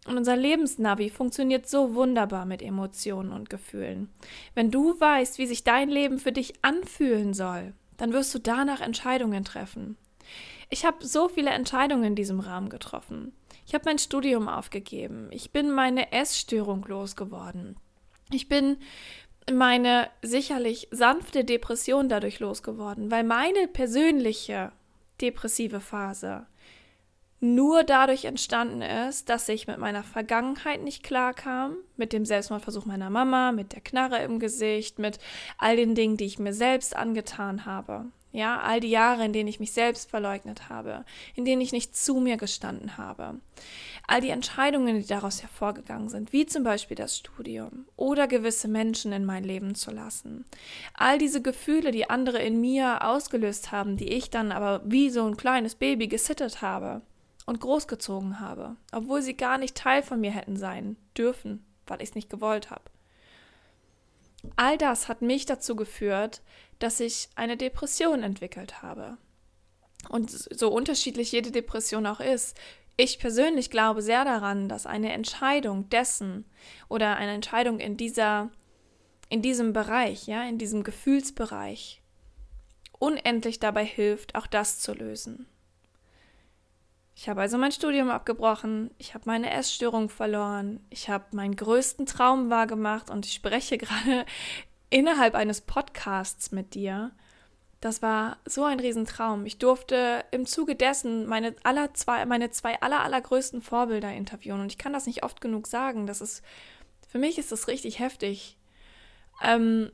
Und 0.06 0.18
unser 0.18 0.36
Lebensnavi 0.36 1.08
funktioniert 1.08 1.66
so 1.66 1.94
wunderbar 1.94 2.44
mit 2.44 2.60
Emotionen 2.60 3.32
und 3.32 3.48
Gefühlen. 3.48 4.10
Wenn 4.54 4.70
du 4.70 5.00
weißt, 5.00 5.38
wie 5.38 5.46
sich 5.46 5.64
dein 5.64 5.88
Leben 5.88 6.18
für 6.18 6.32
dich 6.32 6.52
anfühlen 6.62 7.32
soll, 7.32 7.72
dann 7.96 8.12
wirst 8.12 8.34
du 8.34 8.38
danach 8.38 8.82
Entscheidungen 8.82 9.44
treffen. 9.44 9.96
Ich 10.68 10.84
habe 10.84 11.06
so 11.06 11.28
viele 11.28 11.50
Entscheidungen 11.50 12.04
in 12.04 12.14
diesem 12.16 12.40
Rahmen 12.40 12.68
getroffen. 12.68 13.32
Ich 13.66 13.74
habe 13.74 13.84
mein 13.86 13.98
Studium 13.98 14.48
aufgegeben. 14.48 15.28
Ich 15.30 15.52
bin 15.52 15.70
meine 15.70 16.12
Essstörung 16.12 16.84
losgeworden. 16.86 17.76
Ich 18.30 18.48
bin 18.48 18.78
meine 19.52 20.08
sicherlich 20.22 20.88
sanfte 20.90 21.44
Depression 21.44 22.08
dadurch 22.08 22.40
losgeworden, 22.40 23.10
weil 23.10 23.24
meine 23.24 23.68
persönliche 23.68 24.72
depressive 25.20 25.80
Phase 25.80 26.46
nur 27.40 27.84
dadurch 27.84 28.24
entstanden 28.24 28.80
ist, 28.80 29.28
dass 29.28 29.48
ich 29.50 29.66
mit 29.66 29.76
meiner 29.76 30.02
Vergangenheit 30.02 30.82
nicht 30.82 31.02
klarkam, 31.02 31.76
mit 31.96 32.14
dem 32.14 32.24
Selbstmordversuch 32.24 32.86
meiner 32.86 33.10
Mama, 33.10 33.52
mit 33.52 33.74
der 33.74 33.82
Knarre 33.82 34.22
im 34.22 34.38
Gesicht, 34.38 34.98
mit 34.98 35.18
all 35.58 35.76
den 35.76 35.94
Dingen, 35.94 36.16
die 36.16 36.24
ich 36.24 36.38
mir 36.38 36.54
selbst 36.54 36.96
angetan 36.96 37.66
habe. 37.66 38.06
Ja, 38.34 38.58
all 38.62 38.80
die 38.80 38.90
Jahre, 38.90 39.24
in 39.24 39.32
denen 39.32 39.48
ich 39.48 39.60
mich 39.60 39.70
selbst 39.70 40.10
verleugnet 40.10 40.68
habe, 40.68 41.04
in 41.36 41.44
denen 41.44 41.62
ich 41.62 41.70
nicht 41.70 41.96
zu 41.96 42.16
mir 42.16 42.36
gestanden 42.36 42.96
habe. 42.96 43.38
All 44.08 44.20
die 44.20 44.30
Entscheidungen, 44.30 44.98
die 44.98 45.06
daraus 45.06 45.40
hervorgegangen 45.40 46.08
sind, 46.08 46.32
wie 46.32 46.44
zum 46.44 46.64
Beispiel 46.64 46.96
das 46.96 47.16
Studium 47.16 47.86
oder 47.94 48.26
gewisse 48.26 48.66
Menschen 48.66 49.12
in 49.12 49.24
mein 49.24 49.44
Leben 49.44 49.76
zu 49.76 49.92
lassen. 49.92 50.44
All 50.94 51.16
diese 51.18 51.42
Gefühle, 51.42 51.92
die 51.92 52.10
andere 52.10 52.42
in 52.42 52.60
mir 52.60 53.04
ausgelöst 53.06 53.70
haben, 53.70 53.96
die 53.96 54.08
ich 54.08 54.30
dann 54.30 54.50
aber 54.50 54.82
wie 54.84 55.10
so 55.10 55.24
ein 55.24 55.36
kleines 55.36 55.76
Baby 55.76 56.08
gesittet 56.08 56.60
habe 56.60 57.02
und 57.46 57.60
großgezogen 57.60 58.40
habe, 58.40 58.74
obwohl 58.90 59.22
sie 59.22 59.36
gar 59.36 59.58
nicht 59.58 59.76
Teil 59.76 60.02
von 60.02 60.20
mir 60.20 60.32
hätten 60.32 60.56
sein 60.56 60.96
dürfen, 61.16 61.64
weil 61.86 62.02
ich 62.02 62.08
es 62.08 62.14
nicht 62.16 62.30
gewollt 62.30 62.72
habe. 62.72 62.82
All 64.56 64.78
das 64.78 65.08
hat 65.08 65.22
mich 65.22 65.46
dazu 65.46 65.76
geführt, 65.76 66.42
dass 66.78 67.00
ich 67.00 67.28
eine 67.34 67.56
Depression 67.56 68.22
entwickelt 68.22 68.82
habe. 68.82 69.16
Und 70.08 70.30
so 70.30 70.70
unterschiedlich 70.70 71.32
jede 71.32 71.50
Depression 71.50 72.06
auch 72.06 72.20
ist, 72.20 72.56
ich 72.96 73.18
persönlich 73.18 73.70
glaube 73.70 74.02
sehr 74.02 74.24
daran, 74.24 74.68
dass 74.68 74.86
eine 74.86 75.12
Entscheidung 75.12 75.88
dessen 75.88 76.44
oder 76.88 77.16
eine 77.16 77.32
Entscheidung 77.32 77.80
in 77.80 77.96
dieser 77.96 78.50
in 79.30 79.42
diesem 79.42 79.72
Bereich, 79.72 80.26
ja, 80.26 80.44
in 80.44 80.58
diesem 80.58 80.84
Gefühlsbereich 80.84 82.02
unendlich 82.98 83.58
dabei 83.58 83.84
hilft, 83.84 84.34
auch 84.34 84.46
das 84.46 84.78
zu 84.78 84.92
lösen. 84.92 85.46
Ich 87.24 87.28
habe 87.30 87.40
also 87.40 87.56
mein 87.56 87.72
Studium 87.72 88.10
abgebrochen, 88.10 88.90
ich 88.98 89.14
habe 89.14 89.24
meine 89.24 89.50
Essstörung 89.50 90.10
verloren, 90.10 90.84
ich 90.90 91.08
habe 91.08 91.24
meinen 91.30 91.56
größten 91.56 92.04
Traum 92.04 92.50
wahrgemacht 92.50 93.08
und 93.08 93.24
ich 93.24 93.32
spreche 93.32 93.78
gerade 93.78 94.26
innerhalb 94.90 95.34
eines 95.34 95.62
Podcasts 95.62 96.52
mit 96.52 96.74
dir. 96.74 97.12
Das 97.80 98.02
war 98.02 98.36
so 98.44 98.64
ein 98.64 98.78
Riesentraum. 98.78 99.46
Ich 99.46 99.56
durfte 99.56 100.22
im 100.32 100.44
Zuge 100.44 100.76
dessen 100.76 101.24
meine, 101.24 101.56
aller 101.62 101.94
zwei, 101.94 102.26
meine 102.26 102.50
zwei 102.50 102.78
aller, 102.82 103.00
allergrößten 103.00 103.62
Vorbilder 103.62 104.12
interviewen. 104.12 104.60
Und 104.60 104.70
ich 104.70 104.76
kann 104.76 104.92
das 104.92 105.06
nicht 105.06 105.24
oft 105.24 105.40
genug 105.40 105.66
sagen. 105.66 106.06
Das 106.06 106.20
ist, 106.20 106.42
für 107.08 107.18
mich 107.18 107.38
ist 107.38 107.52
das 107.52 107.68
richtig 107.68 108.00
heftig. 108.00 108.58
Ähm, 109.42 109.90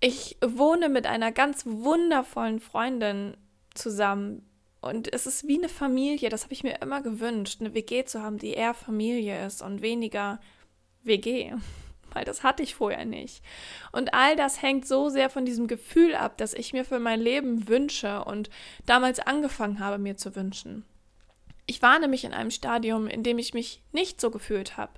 ich 0.00 0.36
wohne 0.44 0.90
mit 0.90 1.06
einer 1.06 1.32
ganz 1.32 1.64
wundervollen 1.64 2.60
Freundin 2.60 3.38
zusammen. 3.72 4.46
Und 4.84 5.12
es 5.12 5.26
ist 5.26 5.46
wie 5.46 5.58
eine 5.58 5.68
Familie. 5.68 6.28
Das 6.28 6.44
habe 6.44 6.52
ich 6.52 6.62
mir 6.62 6.80
immer 6.82 7.02
gewünscht, 7.02 7.60
eine 7.60 7.74
WG 7.74 8.04
zu 8.04 8.22
haben, 8.22 8.38
die 8.38 8.52
eher 8.52 8.74
Familie 8.74 9.46
ist 9.46 9.62
und 9.62 9.82
weniger 9.82 10.40
WG 11.02 11.52
weil 12.14 12.24
das 12.24 12.42
hatte 12.42 12.62
ich 12.62 12.74
vorher 12.74 13.04
nicht. 13.04 13.42
Und 13.92 14.14
all 14.14 14.36
das 14.36 14.62
hängt 14.62 14.86
so 14.86 15.08
sehr 15.10 15.28
von 15.28 15.44
diesem 15.44 15.66
Gefühl 15.66 16.14
ab, 16.14 16.38
das 16.38 16.54
ich 16.54 16.72
mir 16.72 16.84
für 16.84 16.98
mein 16.98 17.20
Leben 17.20 17.68
wünsche 17.68 18.24
und 18.24 18.48
damals 18.86 19.20
angefangen 19.20 19.80
habe, 19.80 19.98
mir 19.98 20.16
zu 20.16 20.34
wünschen. 20.34 20.84
Ich 21.66 21.82
war 21.82 21.98
nämlich 21.98 22.24
in 22.24 22.32
einem 22.32 22.50
Stadium, 22.50 23.06
in 23.08 23.22
dem 23.22 23.38
ich 23.38 23.54
mich 23.54 23.82
nicht 23.92 24.20
so 24.20 24.30
gefühlt 24.30 24.76
habe, 24.76 24.92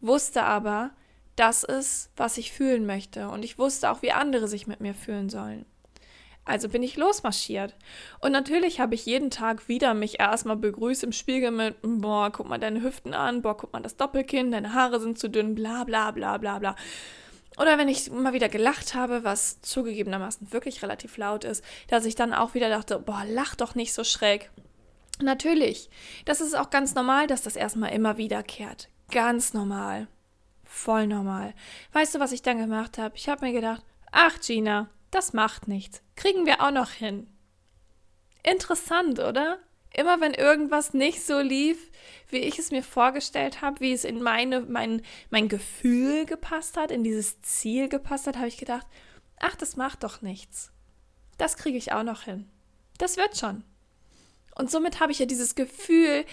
wusste 0.00 0.42
aber, 0.42 0.90
das 1.36 1.62
ist, 1.62 2.10
was 2.16 2.36
ich 2.36 2.52
fühlen 2.52 2.84
möchte 2.84 3.28
und 3.28 3.44
ich 3.44 3.58
wusste 3.58 3.90
auch, 3.90 4.02
wie 4.02 4.12
andere 4.12 4.48
sich 4.48 4.66
mit 4.66 4.80
mir 4.80 4.94
fühlen 4.94 5.30
sollen. 5.30 5.64
Also 6.48 6.70
bin 6.70 6.82
ich 6.82 6.96
losmarschiert. 6.96 7.74
Und 8.20 8.32
natürlich 8.32 8.80
habe 8.80 8.94
ich 8.94 9.04
jeden 9.04 9.30
Tag 9.30 9.68
wieder 9.68 9.92
mich 9.92 10.18
erstmal 10.18 10.56
begrüßt 10.56 11.04
im 11.04 11.12
Spiegel 11.12 11.50
mit, 11.50 11.76
boah, 11.82 12.30
guck 12.32 12.48
mal 12.48 12.58
deine 12.58 12.82
Hüften 12.82 13.12
an, 13.12 13.42
boah, 13.42 13.54
guck 13.54 13.74
mal 13.74 13.82
das 13.82 13.96
Doppelkinn, 13.96 14.50
deine 14.50 14.72
Haare 14.72 14.98
sind 14.98 15.18
zu 15.18 15.28
dünn, 15.28 15.54
bla 15.54 15.84
bla 15.84 16.10
bla 16.10 16.38
bla 16.38 16.58
bla. 16.58 16.74
Oder 17.58 17.76
wenn 17.76 17.88
ich 17.88 18.10
mal 18.10 18.32
wieder 18.32 18.48
gelacht 18.48 18.94
habe, 18.94 19.24
was 19.24 19.60
zugegebenermaßen 19.60 20.50
wirklich 20.50 20.82
relativ 20.82 21.18
laut 21.18 21.44
ist, 21.44 21.62
dass 21.88 22.06
ich 22.06 22.14
dann 22.14 22.32
auch 22.32 22.54
wieder 22.54 22.70
dachte, 22.70 22.98
boah, 22.98 23.24
lach 23.28 23.54
doch 23.54 23.74
nicht 23.74 23.92
so 23.92 24.02
schräg. 24.02 24.50
Natürlich, 25.20 25.90
das 26.24 26.40
ist 26.40 26.56
auch 26.56 26.70
ganz 26.70 26.94
normal, 26.94 27.26
dass 27.26 27.42
das 27.42 27.56
erstmal 27.56 27.92
immer 27.92 28.16
wiederkehrt. 28.16 28.88
Ganz 29.10 29.52
normal. 29.52 30.08
Voll 30.64 31.08
normal. 31.08 31.52
Weißt 31.92 32.14
du, 32.14 32.20
was 32.20 32.32
ich 32.32 32.40
dann 32.40 32.58
gemacht 32.58 32.96
habe? 32.96 33.16
Ich 33.16 33.28
habe 33.28 33.44
mir 33.44 33.52
gedacht, 33.52 33.82
ach 34.12 34.40
Gina, 34.40 34.88
das 35.10 35.32
macht 35.32 35.68
nichts. 35.68 36.02
Kriegen 36.16 36.46
wir 36.46 36.62
auch 36.62 36.70
noch 36.70 36.90
hin. 36.90 37.26
Interessant, 38.42 39.18
oder? 39.18 39.58
Immer 39.94 40.20
wenn 40.20 40.34
irgendwas 40.34 40.92
nicht 40.92 41.24
so 41.24 41.40
lief, 41.40 41.90
wie 42.28 42.38
ich 42.38 42.58
es 42.58 42.70
mir 42.70 42.82
vorgestellt 42.82 43.62
habe, 43.62 43.80
wie 43.80 43.92
es 43.92 44.04
in 44.04 44.22
meine, 44.22 44.60
mein, 44.60 45.02
mein 45.30 45.48
Gefühl 45.48 46.26
gepasst 46.26 46.76
hat, 46.76 46.90
in 46.90 47.02
dieses 47.02 47.40
Ziel 47.40 47.88
gepasst 47.88 48.26
hat, 48.26 48.36
habe 48.36 48.48
ich 48.48 48.58
gedacht, 48.58 48.86
ach, 49.40 49.56
das 49.56 49.76
macht 49.76 50.04
doch 50.04 50.20
nichts. 50.22 50.70
Das 51.38 51.56
kriege 51.56 51.78
ich 51.78 51.92
auch 51.92 52.02
noch 52.02 52.22
hin. 52.22 52.48
Das 52.98 53.16
wird 53.16 53.38
schon. 53.38 53.64
Und 54.54 54.70
somit 54.70 55.00
habe 55.00 55.12
ich 55.12 55.20
ja 55.20 55.26
dieses 55.26 55.54
Gefühl 55.54 56.24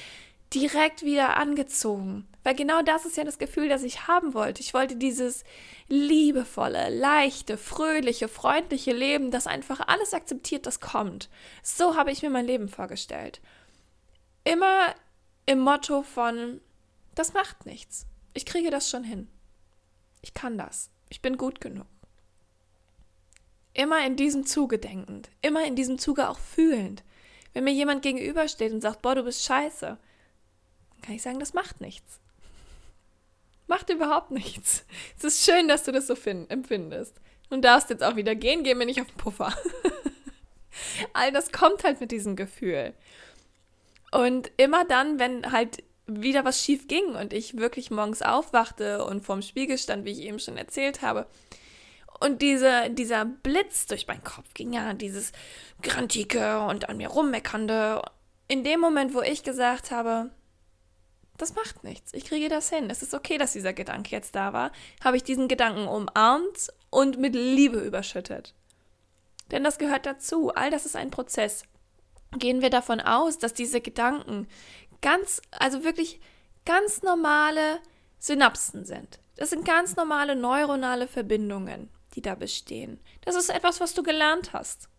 direkt 0.54 1.04
wieder 1.04 1.38
angezogen. 1.38 2.28
Weil 2.46 2.54
genau 2.54 2.84
das 2.84 3.08
ist 3.08 3.18
ja 3.18 3.24
das 3.24 3.40
Gefühl, 3.40 3.70
das 3.70 3.82
ich 3.82 4.08
haben 4.08 4.36
wollte. 4.36 4.62
Ich 4.62 4.76
wollte 4.76 4.96
dieses 4.98 5.44
liebevolle, 5.88 6.96
leichte, 6.96 7.58
fröhliche, 7.58 8.28
freundliche 8.28 8.94
Leben, 8.94 9.32
das 9.32 9.48
einfach 9.48 9.80
alles 9.88 10.14
akzeptiert, 10.14 10.68
das 10.68 10.80
kommt. 10.80 11.28
So 11.64 11.96
habe 11.96 12.12
ich 12.12 12.22
mir 12.22 12.30
mein 12.30 12.46
Leben 12.46 12.70
vorgestellt. 12.70 13.42
Immer 14.44 14.94
im 15.48 15.58
Motto 15.58 16.04
von, 16.04 16.62
das 17.16 17.34
macht 17.34 17.66
nichts. 17.66 18.06
Ich 18.36 18.46
kriege 18.46 18.70
das 18.70 18.92
schon 18.92 19.04
hin. 19.04 19.28
Ich 20.22 20.36
kann 20.36 20.56
das. 20.56 20.92
Ich 21.10 21.24
bin 21.24 21.38
gut 21.38 21.60
genug. 21.60 21.88
Immer 23.74 24.06
in 24.06 24.18
diesem 24.18 24.46
Zuge 24.46 24.78
denkend, 24.78 25.32
immer 25.42 25.66
in 25.66 25.76
diesem 25.76 25.98
Zuge 25.98 26.30
auch 26.30 26.38
fühlend. 26.38 27.04
Wenn 27.54 27.64
mir 27.64 27.74
jemand 27.74 28.04
gegenübersteht 28.04 28.72
und 28.72 28.82
sagt, 28.82 29.02
boah, 29.02 29.16
du 29.16 29.24
bist 29.24 29.44
scheiße, 29.46 29.98
dann 30.92 31.02
kann 31.02 31.16
ich 31.16 31.24
sagen, 31.24 31.40
das 31.40 31.56
macht 31.56 31.82
nichts. 31.82 32.20
Macht 33.68 33.90
überhaupt 33.90 34.32
nichts. 34.32 34.86
Es 35.18 35.24
ist 35.24 35.46
schön, 35.46 35.68
dass 35.68 35.84
du 35.84 35.92
das 35.92 36.08
so 36.08 36.14
empfindest. 36.14 37.20
Und 37.50 37.64
darfst 37.64 37.90
jetzt 37.90 38.04
auch 38.04 38.16
wieder 38.16 38.36
gehen, 38.36 38.64
geh 38.64 38.74
mir 38.74 38.86
nicht 38.86 39.02
auf 39.02 39.08
den 39.08 39.18
Puffer. 39.18 39.54
All 41.14 41.32
das 41.32 41.52
kommt 41.52 41.84
halt 41.84 42.02
mit 42.02 42.12
diesem 42.12 42.36
Gefühl. 42.36 42.94
Und 44.12 44.52
immer 44.58 44.86
dann, 44.86 45.20
wenn 45.20 45.52
halt 45.52 45.84
wieder 46.08 46.46
was 46.46 46.64
schief 46.64 46.88
ging 46.88 47.16
und 47.16 47.34
ich 47.34 47.58
wirklich 47.58 47.92
morgens 47.92 48.22
aufwachte 48.22 49.04
und 49.06 49.26
vorm 49.26 49.42
Spiegel 49.42 49.78
stand, 49.78 50.06
wie 50.06 50.12
ich 50.12 50.22
eben 50.22 50.40
schon 50.40 50.58
erzählt 50.58 51.02
habe, 51.02 51.28
und 52.20 52.42
diese, 52.42 52.90
dieser 52.92 53.26
Blitz 53.26 53.88
durch 53.88 54.08
meinen 54.08 54.24
Kopf 54.24 54.54
ging, 54.54 54.74
ja, 54.74 54.94
dieses 54.94 55.32
Grantike 55.82 56.62
und 56.62 56.88
an 56.88 56.98
mir 56.98 57.10
rummeckernde. 57.10 58.02
In 58.48 58.64
dem 58.64 58.80
Moment, 58.80 59.14
wo 59.14 59.22
ich 59.22 59.44
gesagt 59.44 59.92
habe, 59.92 60.30
das 61.38 61.56
macht 61.56 61.84
nichts. 61.84 62.14
Ich 62.14 62.26
kriege 62.26 62.50
das 62.50 62.70
hin. 62.70 62.90
Es 62.90 63.02
ist 63.02 63.14
okay, 63.14 63.38
dass 63.38 63.54
dieser 63.54 63.74
Gedanke 63.74 64.12
jetzt 64.12 64.36
da 64.36 64.54
war. 64.54 64.72
Habe 65.04 65.18
ich 65.18 65.24
diesen 65.24 65.48
Gedanken 65.48 65.88
umarmt 65.88 66.72
und 66.90 67.20
mit 67.20 67.36
Liebe 67.36 67.80
überschüttet. 67.80 68.54
Denn 69.52 69.64
das 69.64 69.78
gehört 69.78 70.06
dazu. 70.06 70.54
All 70.54 70.72
das 70.72 70.86
ist 70.86 70.96
ein 70.96 71.12
Prozess. 71.12 71.64
Gehen 72.38 72.62
wir 72.62 72.70
davon 72.70 73.00
aus, 73.00 73.38
dass 73.38 73.54
diese 73.54 73.82
Gedanken 73.82 74.48
ganz, 75.02 75.42
also 75.52 75.84
wirklich 75.84 76.20
ganz 76.66 77.04
normale 77.04 77.80
Synapsen 78.18 78.86
sind. 78.86 79.20
Das 79.36 79.50
sind 79.50 79.66
ganz 79.66 79.96
normale 79.96 80.36
neuronale 80.36 81.08
Verbindungen, 81.08 81.90
die 82.16 82.22
da 82.22 82.36
bestehen. 82.36 83.00
Das 83.22 83.36
ist 83.36 83.50
etwas, 83.50 83.82
was 83.82 83.94
du 83.94 84.04
gelernt 84.04 84.54
hast. 84.54 84.90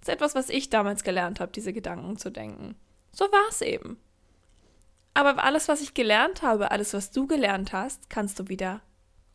Das 0.00 0.08
ist 0.08 0.14
etwas, 0.14 0.34
was 0.34 0.50
ich 0.50 0.70
damals 0.70 1.02
gelernt 1.02 1.40
habe, 1.40 1.52
diese 1.52 1.72
Gedanken 1.72 2.16
zu 2.16 2.30
denken. 2.30 2.76
So 3.12 3.24
war 3.24 3.48
es 3.48 3.62
eben. 3.62 3.98
Aber 5.16 5.42
alles, 5.42 5.66
was 5.66 5.80
ich 5.80 5.94
gelernt 5.94 6.42
habe, 6.42 6.72
alles, 6.72 6.92
was 6.92 7.10
du 7.10 7.26
gelernt 7.26 7.72
hast, 7.72 8.10
kannst 8.10 8.38
du 8.38 8.48
wieder 8.48 8.82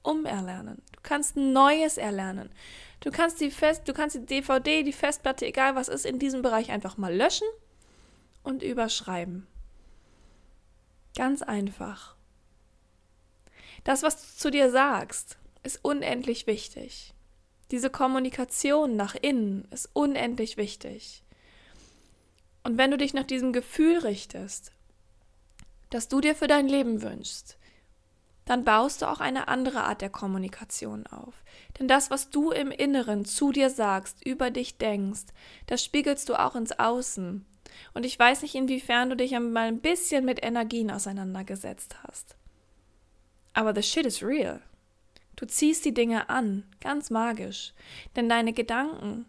umerlernen. 0.03 0.83
Du 0.91 0.99
kannst 1.01 1.35
Neues 1.35 1.97
erlernen. 1.97 2.51
Du 2.99 3.09
kannst 3.09 3.41
die 3.41 3.49
Fest, 3.49 3.87
du 3.87 3.93
kannst 3.93 4.15
die 4.15 4.23
DVD, 4.27 4.83
die 4.83 4.93
Festplatte, 4.93 5.47
egal 5.47 5.73
was 5.73 5.87
ist, 5.87 6.05
in 6.05 6.19
diesem 6.19 6.43
Bereich 6.43 6.69
einfach 6.69 6.97
mal 6.97 7.11
löschen 7.11 7.47
und 8.43 8.61
überschreiben. 8.61 9.47
Ganz 11.15 11.41
einfach. 11.41 12.15
Das, 13.83 14.03
was 14.03 14.21
du 14.21 14.37
zu 14.37 14.51
dir 14.51 14.69
sagst, 14.69 15.39
ist 15.63 15.83
unendlich 15.83 16.45
wichtig. 16.45 17.15
Diese 17.71 17.89
Kommunikation 17.89 18.95
nach 18.95 19.15
innen 19.19 19.67
ist 19.71 19.89
unendlich 19.93 20.57
wichtig. 20.57 21.23
Und 22.61 22.77
wenn 22.77 22.91
du 22.91 22.99
dich 22.99 23.15
nach 23.15 23.25
diesem 23.25 23.51
Gefühl 23.51 23.97
richtest, 23.97 24.73
das 25.91 26.07
du 26.07 26.19
dir 26.21 26.35
für 26.35 26.47
dein 26.47 26.67
Leben 26.67 27.03
wünschst, 27.03 27.57
dann 28.45 28.63
baust 28.63 29.01
du 29.01 29.05
auch 29.05 29.19
eine 29.19 29.47
andere 29.47 29.83
Art 29.83 30.01
der 30.01 30.09
Kommunikation 30.09 31.05
auf. 31.07 31.43
Denn 31.77 31.87
das, 31.87 32.09
was 32.09 32.31
du 32.31 32.51
im 32.51 32.71
Inneren 32.71 33.23
zu 33.23 33.51
dir 33.51 33.69
sagst, 33.69 34.25
über 34.25 34.49
dich 34.49 34.77
denkst, 34.77 35.27
das 35.67 35.83
spiegelst 35.83 36.27
du 36.27 36.35
auch 36.35 36.55
ins 36.55 36.77
Außen. 36.77 37.45
Und 37.93 38.05
ich 38.05 38.17
weiß 38.17 38.41
nicht, 38.41 38.55
inwiefern 38.55 39.09
du 39.09 39.15
dich 39.15 39.35
einmal 39.35 39.67
ein 39.67 39.79
bisschen 39.79 40.25
mit 40.25 40.43
Energien 40.43 40.91
auseinandergesetzt 40.91 41.97
hast. 42.03 42.35
Aber 43.53 43.75
the 43.75 43.83
shit 43.83 44.05
is 44.05 44.23
real. 44.23 44.61
Du 45.35 45.45
ziehst 45.45 45.85
die 45.85 45.93
Dinge 45.93 46.29
an, 46.29 46.63
ganz 46.81 47.09
magisch. 47.09 47.73
Denn 48.15 48.29
deine 48.29 48.53
Gedanken 48.53 49.25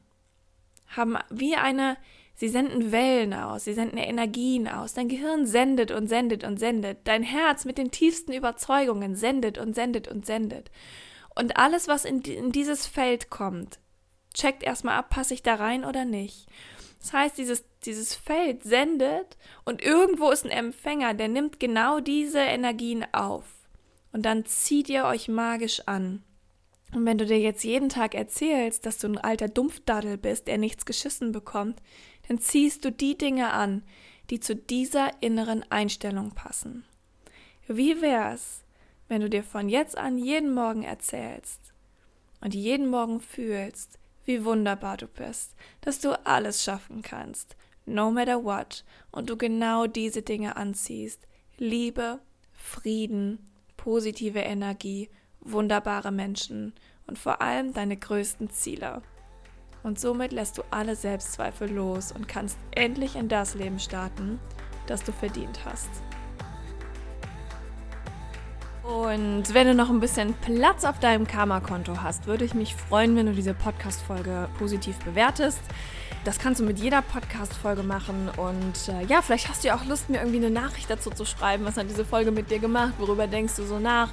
haben 0.88 1.16
wie 1.30 1.56
eine 1.56 1.96
Sie 2.42 2.48
senden 2.48 2.90
Wellen 2.90 3.34
aus, 3.34 3.62
sie 3.62 3.72
senden 3.72 3.98
Energien 3.98 4.66
aus. 4.66 4.94
Dein 4.94 5.06
Gehirn 5.06 5.46
sendet 5.46 5.92
und 5.92 6.08
sendet 6.08 6.42
und 6.42 6.58
sendet. 6.58 6.98
Dein 7.04 7.22
Herz 7.22 7.64
mit 7.64 7.78
den 7.78 7.92
tiefsten 7.92 8.32
Überzeugungen 8.32 9.14
sendet 9.14 9.58
und 9.58 9.76
sendet 9.76 10.08
und 10.08 10.26
sendet. 10.26 10.72
Und 11.36 11.56
alles, 11.56 11.86
was 11.86 12.04
in, 12.04 12.20
in 12.22 12.50
dieses 12.50 12.88
Feld 12.88 13.30
kommt, 13.30 13.78
checkt 14.34 14.64
erstmal 14.64 14.98
ab, 14.98 15.10
passe 15.10 15.34
ich 15.34 15.44
da 15.44 15.54
rein 15.54 15.84
oder 15.84 16.04
nicht. 16.04 16.48
Das 17.00 17.12
heißt, 17.12 17.38
dieses, 17.38 17.64
dieses 17.84 18.16
Feld 18.16 18.64
sendet 18.64 19.36
und 19.64 19.80
irgendwo 19.80 20.28
ist 20.30 20.44
ein 20.44 20.50
Empfänger, 20.50 21.14
der 21.14 21.28
nimmt 21.28 21.60
genau 21.60 22.00
diese 22.00 22.40
Energien 22.40 23.06
auf. 23.12 23.44
Und 24.10 24.26
dann 24.26 24.46
zieht 24.46 24.88
ihr 24.88 25.04
euch 25.04 25.28
magisch 25.28 25.82
an. 25.86 26.24
Und 26.92 27.06
wenn 27.06 27.18
du 27.18 27.24
dir 27.24 27.38
jetzt 27.38 27.64
jeden 27.64 27.88
Tag 27.88 28.14
erzählst, 28.14 28.84
dass 28.84 28.98
du 28.98 29.06
ein 29.06 29.18
alter 29.18 29.48
Dumpfdaddel 29.48 30.18
bist, 30.18 30.46
der 30.46 30.58
nichts 30.58 30.84
geschissen 30.84 31.32
bekommt, 31.32 31.80
dann 32.28 32.38
ziehst 32.38 32.84
du 32.84 32.92
die 32.92 33.16
Dinge 33.16 33.52
an, 33.52 33.82
die 34.30 34.40
zu 34.40 34.56
dieser 34.56 35.22
inneren 35.22 35.64
Einstellung 35.70 36.32
passen. 36.32 36.84
Wie 37.68 38.00
wär's, 38.00 38.62
wenn 39.08 39.20
du 39.20 39.28
dir 39.28 39.44
von 39.44 39.68
jetzt 39.68 39.96
an 39.96 40.18
jeden 40.18 40.54
Morgen 40.54 40.82
erzählst 40.82 41.60
und 42.40 42.54
jeden 42.54 42.88
Morgen 42.88 43.20
fühlst, 43.20 43.98
wie 44.24 44.44
wunderbar 44.44 44.96
du 44.96 45.06
bist, 45.06 45.54
dass 45.80 46.00
du 46.00 46.18
alles 46.26 46.64
schaffen 46.64 47.02
kannst, 47.02 47.56
no 47.86 48.10
matter 48.10 48.42
what, 48.44 48.84
und 49.10 49.28
du 49.28 49.36
genau 49.36 49.86
diese 49.86 50.22
Dinge 50.22 50.56
anziehst. 50.56 51.26
Liebe, 51.58 52.20
Frieden, 52.52 53.50
positive 53.76 54.40
Energie, 54.40 55.10
wunderbare 55.40 56.12
Menschen 56.12 56.72
und 57.06 57.18
vor 57.18 57.42
allem 57.42 57.72
deine 57.72 57.96
größten 57.96 58.50
Ziele. 58.50 59.02
Und 59.82 59.98
somit 59.98 60.32
lässt 60.32 60.58
du 60.58 60.62
alle 60.70 60.94
Selbstzweifel 60.94 61.70
los 61.70 62.12
und 62.12 62.28
kannst 62.28 62.56
endlich 62.70 63.16
in 63.16 63.28
das 63.28 63.54
Leben 63.54 63.78
starten, 63.78 64.38
das 64.86 65.02
du 65.02 65.12
verdient 65.12 65.60
hast. 65.64 65.90
Und 68.82 69.54
wenn 69.54 69.68
du 69.68 69.74
noch 69.74 69.90
ein 69.90 70.00
bisschen 70.00 70.34
Platz 70.34 70.84
auf 70.84 70.98
deinem 70.98 71.26
Karma-Konto 71.26 72.02
hast, 72.02 72.26
würde 72.26 72.44
ich 72.44 72.54
mich 72.54 72.74
freuen, 72.74 73.16
wenn 73.16 73.26
du 73.26 73.32
diese 73.32 73.54
Podcast-Folge 73.54 74.48
positiv 74.58 74.98
bewertest. 74.98 75.60
Das 76.24 76.38
kannst 76.38 76.60
du 76.60 76.64
mit 76.64 76.78
jeder 76.78 77.02
Podcast-Folge 77.02 77.82
machen. 77.82 78.28
Und 78.36 78.88
äh, 78.88 79.04
ja, 79.06 79.22
vielleicht 79.22 79.48
hast 79.48 79.62
du 79.62 79.68
ja 79.68 79.76
auch 79.76 79.84
Lust, 79.86 80.10
mir 80.10 80.18
irgendwie 80.18 80.38
eine 80.38 80.50
Nachricht 80.50 80.90
dazu 80.90 81.10
zu 81.10 81.24
schreiben. 81.24 81.64
Was 81.64 81.76
hat 81.76 81.88
diese 81.88 82.04
Folge 82.04 82.32
mit 82.32 82.50
dir 82.50 82.58
gemacht? 82.58 82.94
Worüber 82.98 83.26
denkst 83.26 83.54
du 83.56 83.64
so 83.64 83.78
nach? 83.78 84.10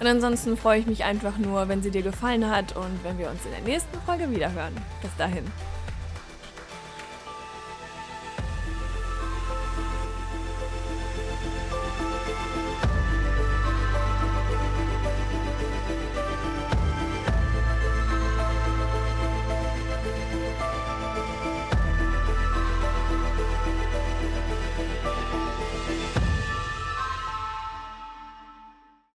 Und 0.00 0.06
ansonsten 0.06 0.56
freue 0.56 0.80
ich 0.80 0.86
mich 0.86 1.04
einfach 1.04 1.38
nur, 1.38 1.68
wenn 1.68 1.82
sie 1.82 1.90
dir 1.90 2.02
gefallen 2.02 2.50
hat 2.50 2.76
und 2.76 3.04
wenn 3.04 3.18
wir 3.18 3.30
uns 3.30 3.44
in 3.44 3.52
der 3.52 3.60
nächsten 3.60 3.98
Folge 4.02 4.30
wiederhören. 4.30 4.74
Bis 5.02 5.10
dahin. 5.16 5.44